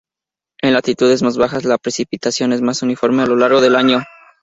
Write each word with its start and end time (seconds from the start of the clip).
En 0.63 0.73
latitudes 0.73 1.21
más 1.21 1.37
bajas, 1.37 1.63
la 1.63 1.77
precipitación 1.77 2.53
es 2.53 2.61
más 2.63 2.81
uniforme 2.81 3.21
a 3.21 3.27
lo 3.27 3.35
largo 3.35 3.61
del 3.61 3.75
año. 3.75 4.01